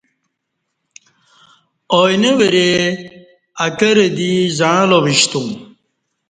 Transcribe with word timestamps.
آیینہ 1.99 2.31
ورے 2.39 2.71
اکرہ 3.65 4.07
دی 4.17 4.31
زعݩلہ 4.57 4.97
وشتو 5.03 5.39
م 5.45 5.47